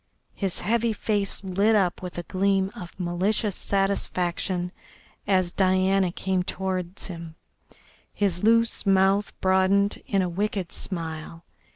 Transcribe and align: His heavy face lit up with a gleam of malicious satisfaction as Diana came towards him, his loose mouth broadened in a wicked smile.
His 0.33 0.61
heavy 0.61 0.93
face 0.93 1.43
lit 1.43 1.75
up 1.75 2.01
with 2.01 2.17
a 2.17 2.23
gleam 2.23 2.71
of 2.75 2.99
malicious 2.99 3.55
satisfaction 3.55 4.71
as 5.27 5.51
Diana 5.51 6.11
came 6.11 6.41
towards 6.41 7.05
him, 7.05 7.35
his 8.11 8.43
loose 8.43 8.83
mouth 8.83 9.31
broadened 9.41 10.01
in 10.07 10.23
a 10.23 10.27
wicked 10.27 10.71
smile. 10.71 11.45